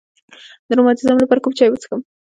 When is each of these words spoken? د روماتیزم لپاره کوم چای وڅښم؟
د 0.67 0.69
روماتیزم 0.77 1.17
لپاره 1.21 1.43
کوم 1.43 1.53
چای 1.57 1.69
وڅښم؟ 1.71 1.99